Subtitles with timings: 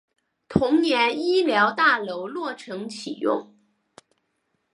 [0.49, 3.53] 同年医疗大楼落成启用。